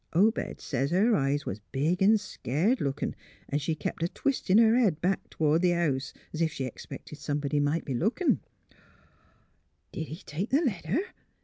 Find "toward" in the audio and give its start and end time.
5.29-5.61